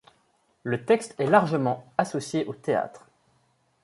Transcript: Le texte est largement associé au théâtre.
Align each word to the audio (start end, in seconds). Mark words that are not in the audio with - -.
Le 0.63 0.83
texte 0.83 1.13
est 1.19 1.27
largement 1.29 1.93
associé 1.99 2.43
au 2.45 2.55
théâtre. 2.55 3.05